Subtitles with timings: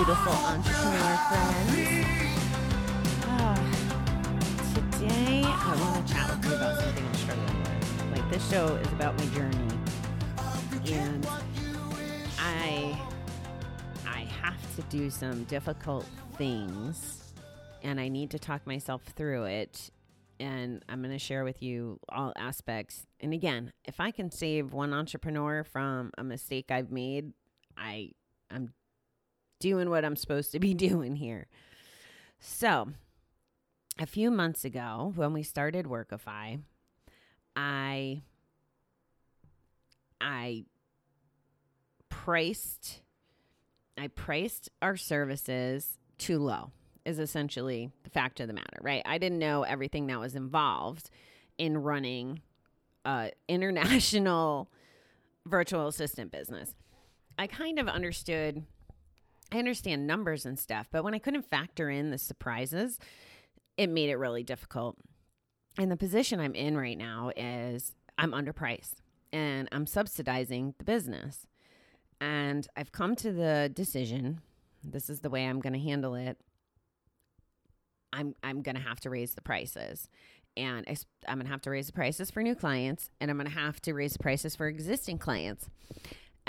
[0.00, 2.06] beautiful entrepreneur friends.
[3.26, 3.54] Oh,
[4.74, 8.18] today, I want to chat with you about something I'm struggling with.
[8.18, 9.68] Like, this show is about my journey.
[10.90, 11.26] And
[12.38, 12.98] I,
[14.06, 16.06] I have to do some difficult
[16.38, 17.34] things,
[17.82, 19.90] and I need to talk myself through it.
[20.38, 23.06] And I'm going to share with you all aspects.
[23.20, 27.34] And again, if I can save one entrepreneur from a mistake I've made,
[27.76, 28.12] I
[28.50, 28.72] I'm
[29.60, 31.46] doing what I'm supposed to be doing here.
[32.40, 32.88] So,
[33.98, 36.60] a few months ago, when we started Workify,
[37.54, 38.22] I
[40.20, 40.64] I
[42.08, 43.02] priced
[43.98, 46.72] I priced our services too low
[47.04, 49.02] is essentially the fact of the matter, right?
[49.04, 51.10] I didn't know everything that was involved
[51.58, 52.40] in running
[53.04, 54.70] a international
[55.46, 56.74] virtual assistant business.
[57.38, 58.64] I kind of understood
[59.52, 62.98] I understand numbers and stuff, but when I couldn't factor in the surprises,
[63.76, 64.96] it made it really difficult.
[65.78, 68.96] And the position I'm in right now is I'm underpriced
[69.32, 71.46] and I'm subsidizing the business.
[72.20, 74.40] And I've come to the decision
[74.82, 76.38] this is the way I'm going to handle it.
[78.12, 80.08] I'm I'm going to have to raise the prices.
[80.56, 80.86] And
[81.28, 83.54] I'm going to have to raise the prices for new clients and I'm going to
[83.54, 85.68] have to raise the prices for existing clients.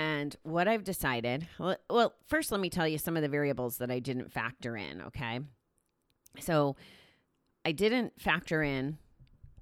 [0.00, 3.76] And what I've decided, well, well, first let me tell you some of the variables
[3.78, 5.40] that I didn't factor in, okay?
[6.38, 6.76] So
[7.66, 8.96] I didn't factor in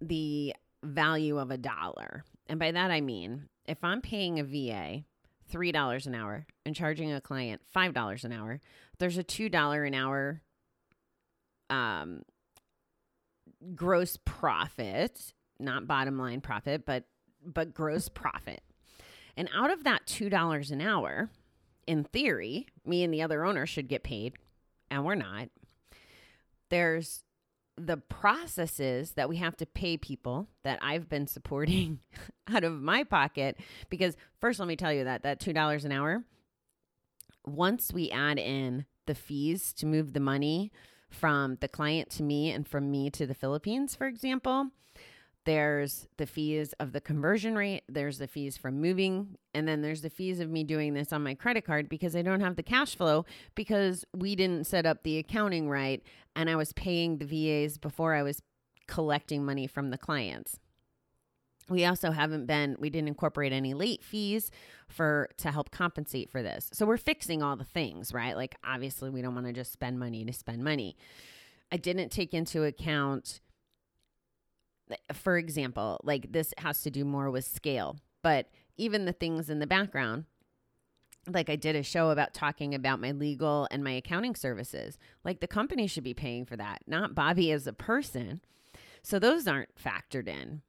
[0.00, 2.22] the value of a dollar.
[2.46, 5.02] And by that I mean, if I'm paying a VA
[5.52, 8.60] $3 an hour and charging a client $5 an hour,
[9.00, 10.42] there's a $2 an hour
[11.70, 12.22] um
[13.74, 17.06] gross profit, not bottom line profit, but
[17.44, 18.62] but gross profit.
[19.40, 21.30] And out of that $2 an hour,
[21.86, 24.34] in theory, me and the other owner should get paid,
[24.90, 25.48] and we're not.
[26.68, 27.24] There's
[27.74, 32.00] the processes that we have to pay people that I've been supporting
[32.52, 33.56] out of my pocket.
[33.88, 36.22] Because, first, let me tell you that that $2 an hour,
[37.46, 40.70] once we add in the fees to move the money
[41.08, 44.66] from the client to me and from me to the Philippines, for example,
[45.44, 50.02] there's the fees of the conversion rate, there's the fees from moving, and then there's
[50.02, 52.62] the fees of me doing this on my credit card because I don't have the
[52.62, 53.24] cash flow
[53.54, 56.02] because we didn't set up the accounting right
[56.36, 58.42] and I was paying the VAs before I was
[58.86, 60.58] collecting money from the clients.
[61.68, 64.50] We also haven't been we didn't incorporate any late fees
[64.88, 66.68] for to help compensate for this.
[66.72, 68.36] So we're fixing all the things, right?
[68.36, 70.96] Like obviously we don't want to just spend money to spend money.
[71.72, 73.40] I didn't take into account
[75.12, 79.58] for example, like this has to do more with scale, but even the things in
[79.58, 80.24] the background,
[81.26, 84.98] like I did a show about talking about my legal and my accounting services.
[85.24, 88.40] Like the company should be paying for that, not Bobbie as a person.
[89.02, 90.62] So those aren't factored in.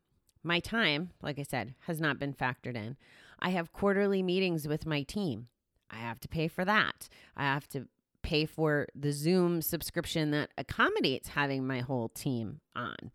[0.44, 2.98] My time, like I said, has not been factored in.
[3.40, 5.48] I have quarterly meetings with my team.
[5.90, 7.10] I have to pay for that.
[7.36, 7.88] I have to
[8.22, 13.12] pay for the Zoom subscription that accommodates having my whole team on.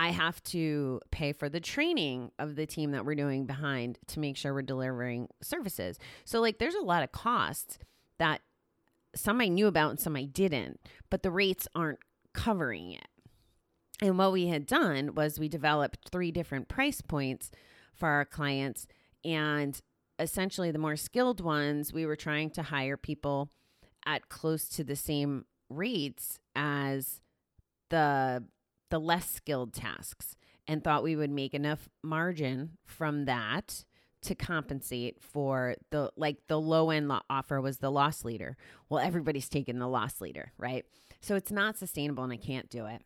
[0.00, 4.18] I have to pay for the training of the team that we're doing behind to
[4.18, 5.98] make sure we're delivering services.
[6.24, 7.78] So, like, there's a lot of costs
[8.18, 8.40] that
[9.14, 10.80] some I knew about and some I didn't,
[11.10, 11.98] but the rates aren't
[12.32, 13.08] covering it.
[14.00, 17.50] And what we had done was we developed three different price points
[17.92, 18.86] for our clients.
[19.22, 19.78] And
[20.18, 23.50] essentially, the more skilled ones, we were trying to hire people
[24.06, 27.20] at close to the same rates as
[27.90, 28.44] the
[28.90, 33.84] the less skilled tasks and thought we would make enough margin from that
[34.22, 38.56] to compensate for the like the low end offer was the loss leader.
[38.88, 40.84] Well, everybody's taking the loss leader, right?
[41.20, 43.02] So it's not sustainable and I can't do it.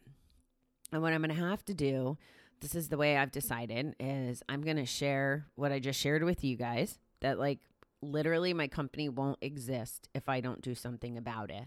[0.92, 2.18] And what I'm going to have to do,
[2.60, 6.22] this is the way I've decided is I'm going to share what I just shared
[6.22, 7.60] with you guys that like
[8.02, 11.64] literally my company won't exist if I don't do something about it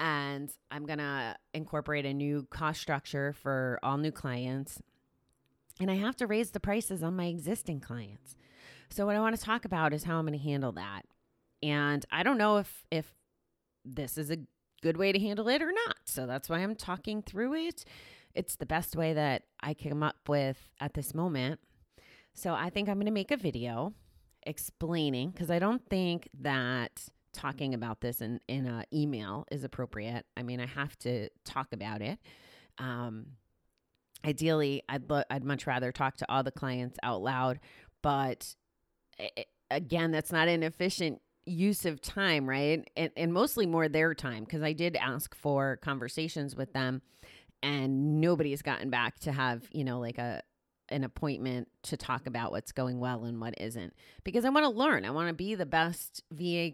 [0.00, 4.80] and I'm going to incorporate a new cost structure for all new clients.
[5.78, 8.36] And I have to raise the prices on my existing clients.
[8.88, 11.02] So what I want to talk about is how I'm going to handle that.
[11.62, 13.14] And I don't know if if
[13.84, 14.38] this is a
[14.82, 15.96] good way to handle it or not.
[16.06, 17.84] So that's why I'm talking through it.
[18.34, 21.60] It's the best way that I came up with at this moment.
[22.34, 23.92] So I think I'm going to make a video
[24.44, 30.26] explaining because I don't think that talking about this in in an email is appropriate.
[30.36, 32.18] I mean, I have to talk about it.
[32.78, 33.26] Um,
[34.24, 37.60] ideally, I'd lo- I'd much rather talk to all the clients out loud,
[38.02, 38.54] but
[39.18, 42.88] it, again, that's not an efficient use of time, right?
[42.96, 47.02] And, and mostly more their time because I did ask for conversations with them.
[47.62, 50.42] and nobody's gotten back to have, you know, like a
[50.90, 53.94] an appointment to talk about what's going well and what isn't
[54.24, 55.04] because I want to learn.
[55.04, 56.72] I want to be the best VA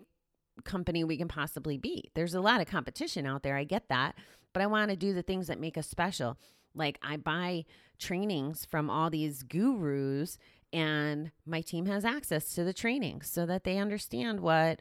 [0.65, 2.11] company we can possibly be.
[2.15, 3.57] There's a lot of competition out there.
[3.57, 4.17] I get that,
[4.53, 6.39] but I want to do the things that make us special.
[6.75, 7.65] Like I buy
[7.99, 10.39] trainings from all these gurus
[10.73, 14.81] and my team has access to the trainings so that they understand what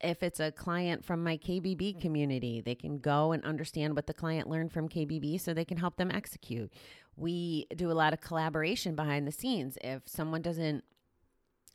[0.00, 4.14] if it's a client from my KBB community, they can go and understand what the
[4.14, 6.72] client learned from KBB so they can help them execute.
[7.16, 9.78] We do a lot of collaboration behind the scenes.
[9.82, 10.84] If someone doesn't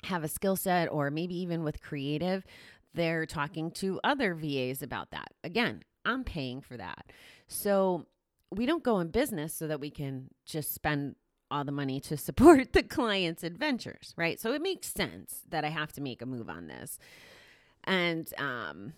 [0.04, 2.46] have a skill set or maybe even with creative,
[2.94, 5.34] they're talking to other VAs about that.
[5.44, 7.12] Again, I'm paying for that.
[7.48, 8.08] So
[8.52, 11.16] we don't go in business so that we can just spend
[11.52, 14.40] all the money to support the client's adventures, right?
[14.40, 17.00] So it makes sense that I have to make a move on this.
[17.86, 18.94] And um,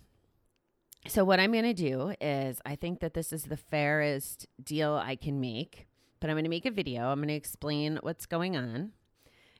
[1.07, 4.93] so, what I'm going to do is, I think that this is the fairest deal
[4.93, 5.88] I can make,
[6.19, 7.07] but I'm going to make a video.
[7.07, 8.91] I'm going to explain what's going on.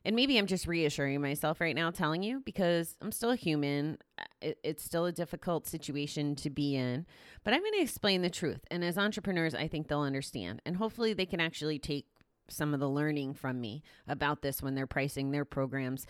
[0.04, 3.98] And maybe I'm just reassuring myself right now, telling you because I'm still a human.
[4.40, 7.06] It, it's still a difficult situation to be in,
[7.44, 8.60] but I'm going to explain the truth.
[8.70, 10.60] And as entrepreneurs, I think they'll understand.
[10.66, 12.06] And hopefully, they can actually take
[12.48, 16.06] some of the learning from me about this when they're pricing their programs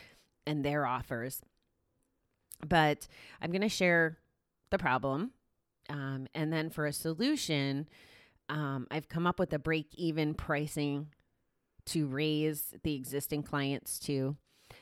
[0.46, 1.42] and their offers
[2.66, 3.06] but
[3.40, 4.18] I'm going to share
[4.70, 5.32] the problem.
[5.90, 7.88] Um, and then for a solution,
[8.48, 11.08] um, I've come up with a break even pricing
[11.86, 14.36] to raise the existing clients to,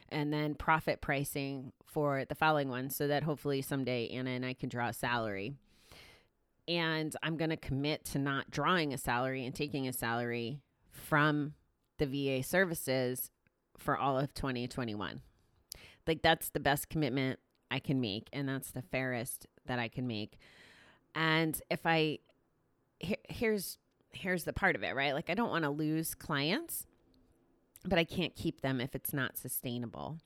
[0.08, 4.54] and then profit pricing for the following one so that hopefully someday Anna and I
[4.54, 5.54] can draw a salary.
[6.68, 10.60] And I'm going to commit to not drawing a salary and taking a salary
[10.90, 11.54] from
[11.98, 13.30] the VA services
[13.76, 15.20] for all of 2021.
[16.06, 20.06] Like, that's the best commitment I can make, and that's the fairest that I can
[20.06, 20.38] make.
[21.14, 22.18] And if I
[22.98, 23.78] here, here's
[24.12, 25.14] here's the part of it, right?
[25.14, 26.86] Like I don't want to lose clients,
[27.84, 30.18] but I can't keep them if it's not sustainable.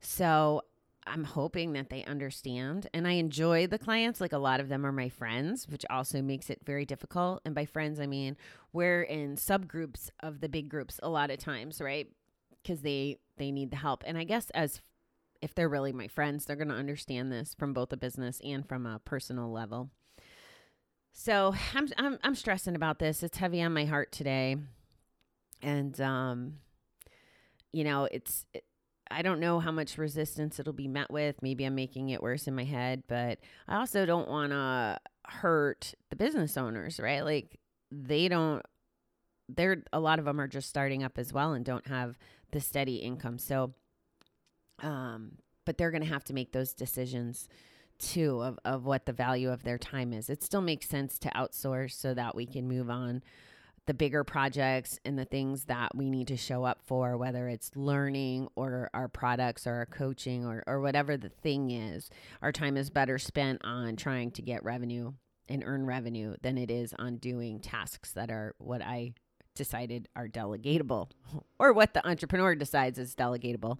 [0.00, 0.62] So
[1.06, 2.88] I'm hoping that they understand.
[2.94, 4.20] And I enjoy the clients.
[4.20, 7.42] Like a lot of them are my friends, which also makes it very difficult.
[7.44, 8.36] And by friends, I mean
[8.72, 12.08] we're in subgroups of the big groups a lot of times, right?
[12.62, 14.02] Because they they need the help.
[14.06, 14.80] And I guess as
[15.42, 18.66] if they're really my friends, they're going to understand this from both a business and
[18.66, 19.90] from a personal level.
[21.12, 23.22] So I'm, I'm, I'm stressing about this.
[23.22, 24.56] It's heavy on my heart today.
[25.60, 26.54] And, um,
[27.74, 28.64] you know, it's, it,
[29.10, 31.42] I don't know how much resistance it'll be met with.
[31.42, 33.38] Maybe I'm making it worse in my head, but
[33.68, 37.24] I also don't want to hurt the business owners, right?
[37.24, 37.58] Like
[37.90, 38.62] they don't,
[39.48, 42.16] they're, a lot of them are just starting up as well and don't have
[42.52, 43.38] the steady income.
[43.38, 43.74] So,
[44.82, 45.32] um,
[45.66, 47.48] but they're going to have to make those decisions
[47.98, 50.30] too of, of what the value of their time is.
[50.30, 53.22] It still makes sense to outsource so that we can move on
[53.86, 57.70] the bigger projects and the things that we need to show up for, whether it's
[57.74, 62.08] learning or our products or our coaching or, or whatever the thing is.
[62.40, 65.12] Our time is better spent on trying to get revenue
[65.48, 69.12] and earn revenue than it is on doing tasks that are what I
[69.54, 71.10] decided are delegatable
[71.58, 73.78] or what the entrepreneur decides is delegatable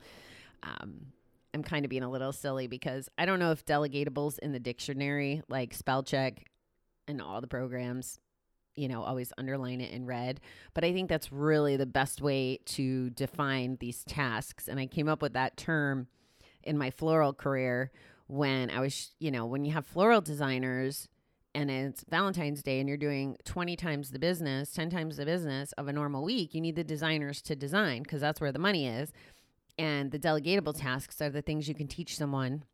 [0.62, 1.06] um,
[1.52, 4.58] I'm kind of being a little silly because I don't know if delegatables in the
[4.58, 6.44] dictionary, like spell check
[7.06, 8.18] and all the programs,
[8.76, 10.40] you know, always underline it in red.
[10.72, 14.68] But I think that's really the best way to define these tasks.
[14.68, 16.08] And I came up with that term
[16.62, 17.90] in my floral career
[18.26, 21.08] when I was, you know, when you have floral designers
[21.54, 25.72] and it's Valentine's Day and you're doing 20 times the business, 10 times the business
[25.72, 28.88] of a normal week, you need the designers to design because that's where the money
[28.88, 29.12] is.
[29.78, 32.64] And the delegatable tasks are the things you can teach someone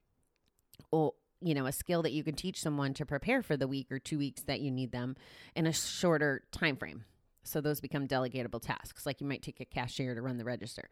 [1.40, 3.98] you know a skill that you can teach someone to prepare for the week or
[3.98, 5.16] two weeks that you need them
[5.54, 7.04] in a shorter time frame
[7.42, 9.06] so those become delegatable tasks.
[9.06, 10.88] Like you might take a cashier to run the register.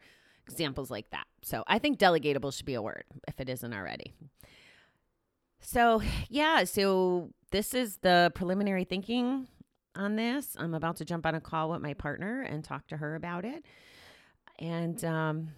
[0.47, 1.25] Examples like that.
[1.43, 4.13] So i think delegatable should be a word if it isn't already.
[5.61, 9.47] So yeah so this is the preliminary thinking
[9.95, 10.55] on this.
[10.57, 13.45] I'm about to jump on a call with my partner and talk to her about
[13.45, 13.65] it.
[14.57, 15.49] And um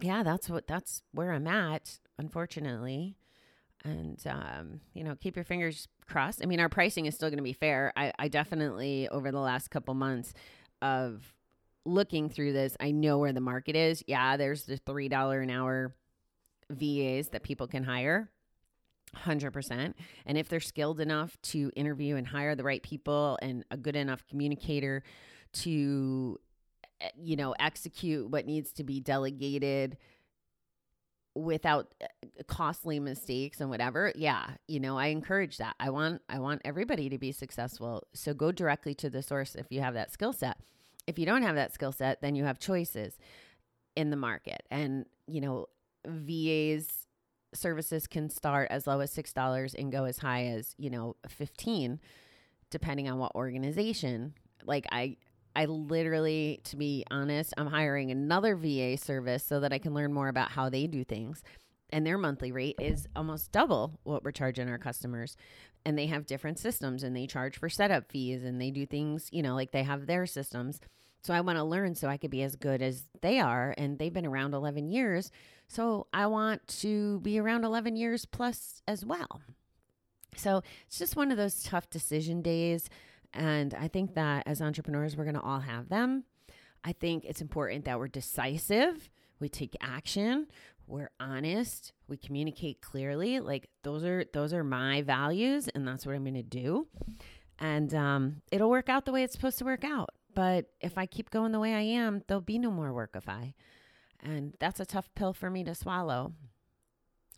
[0.00, 3.17] yeah, that's what that's where I'm at, unfortunately.
[3.84, 6.40] And um, you know, keep your fingers crossed.
[6.42, 7.92] I mean, our pricing is still going to be fair.
[7.96, 10.34] I, I definitely over the last couple months
[10.82, 11.34] of
[11.84, 14.02] looking through this, I know where the market is.
[14.06, 15.94] Yeah, there's the three dollar an hour
[16.70, 18.30] VAs that people can hire.
[19.16, 19.94] 100%.
[20.26, 23.96] And if they're skilled enough to interview and hire the right people and a good
[23.96, 25.02] enough communicator
[25.54, 26.38] to
[27.00, 29.96] Eh, you know, execute what needs to be delegated
[31.34, 32.06] without uh,
[32.46, 35.74] costly mistakes and whatever yeah you know i encourage that.
[35.78, 38.06] I want i want everybody to be successful.
[38.14, 40.58] So go directly to the source if you have that skill set.
[41.06, 43.18] If you don't have that skill set then you have choices
[43.96, 44.62] in the market.
[44.70, 45.66] And you know
[46.06, 47.06] vas
[47.54, 51.98] services can start as low as $6 and go as high as you know 15
[52.70, 54.34] depending on what organization.
[54.64, 55.16] Like i
[55.58, 60.12] I literally, to be honest, I'm hiring another VA service so that I can learn
[60.12, 61.42] more about how they do things.
[61.90, 65.36] And their monthly rate is almost double what we're charging our customers.
[65.84, 69.28] And they have different systems and they charge for setup fees and they do things,
[69.32, 70.78] you know, like they have their systems.
[71.22, 73.74] So I want to learn so I could be as good as they are.
[73.76, 75.32] And they've been around 11 years.
[75.66, 79.40] So I want to be around 11 years plus as well.
[80.36, 82.88] So it's just one of those tough decision days.
[83.32, 86.24] And I think that as entrepreneurs, we're going to all have them.
[86.84, 90.46] I think it's important that we're decisive, we take action,
[90.86, 93.40] we're honest, we communicate clearly.
[93.40, 96.88] Like those are those are my values, and that's what I'm going to do.
[97.58, 100.10] And um, it'll work out the way it's supposed to work out.
[100.34, 103.54] But if I keep going the way I am, there'll be no more Workify,
[104.22, 106.32] and that's a tough pill for me to swallow.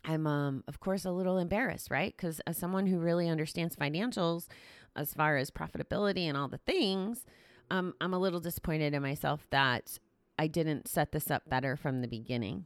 [0.03, 2.13] I'm, um, of course, a little embarrassed, right?
[2.15, 4.47] Because as someone who really understands financials,
[4.95, 7.25] as far as profitability and all the things,
[7.69, 9.97] um, I'm a little disappointed in myself that
[10.37, 12.65] I didn't set this up better from the beginning.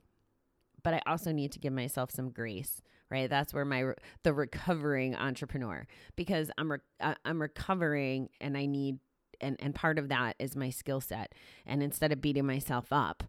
[0.83, 3.29] But I also need to give myself some grace, right?
[3.29, 8.99] That's where my the recovering entrepreneur because I'm re- I'm recovering and I need
[9.41, 11.33] and and part of that is my skill set.
[11.65, 13.23] And instead of beating myself up,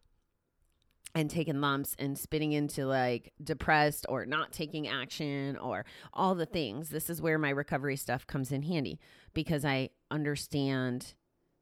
[1.17, 6.45] and taking lumps and spitting into like depressed or not taking action or all the
[6.45, 6.91] things.
[6.91, 9.01] This is where my recovery stuff comes in handy
[9.33, 11.15] because I understand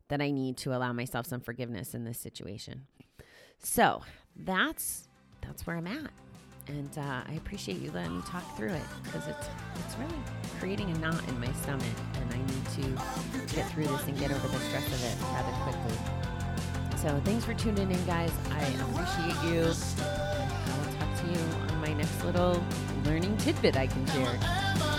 [0.08, 2.88] that I need to allow myself some forgiveness in this situation.
[3.60, 4.02] So
[4.36, 5.08] that's
[5.40, 6.10] that's where I'm at,
[6.66, 9.46] and uh, I appreciate you letting me talk through it because it's
[9.76, 10.22] it's really
[10.58, 14.32] creating a knot in my stomach, and I need to get through this and get
[14.32, 16.33] over the stress of it rather quickly.
[17.04, 18.32] So thanks for tuning in, guys.
[18.50, 19.60] I appreciate you.
[19.60, 22.64] I will talk to you on my next little
[23.04, 24.93] learning tidbit I can share.